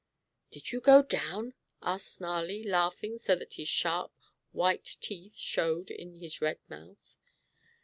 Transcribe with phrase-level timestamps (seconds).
[0.49, 1.53] "Did you go down?"
[1.83, 4.11] asked Snarlie, laughing so that his sharp,
[4.51, 7.19] white teeth showed in his red mouth.